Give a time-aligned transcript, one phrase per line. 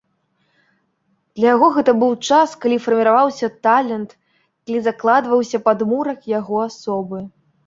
[1.39, 4.17] Для яго гэта быў час, калі фарміраваўся талент,
[4.65, 7.19] калі закладваўся падмурак яго асобы.